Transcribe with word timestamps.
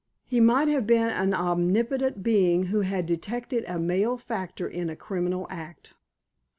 He 0.25 0.39
might 0.39 0.67
have 0.67 0.87
been 0.87 1.09
an 1.11 1.31
omnipotent 1.35 2.23
being 2.23 2.63
who 2.73 2.81
had 2.81 3.05
detected 3.05 3.63
a 3.67 3.77
malefactor 3.77 4.67
in 4.67 4.89
a 4.89 4.95
criminal 4.95 5.45
act. 5.51 5.93